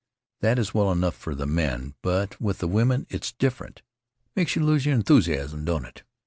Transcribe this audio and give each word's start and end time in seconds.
That 0.39 0.57
is 0.57 0.73
well 0.73 0.91
enough 0.91 1.13
for 1.15 1.35
the 1.35 1.45
men, 1.45 1.93
but 2.01 2.41
with 2.41 2.57
the 2.57 2.67
women 2.67 3.05
it's 3.11 3.33
different. 3.33 3.83
Makes 4.35 4.55
you 4.55 4.65
lose 4.65 4.83
your 4.83 4.95
enthusiasm, 4.95 5.63
don't 5.63 5.85
it?" 5.85 6.01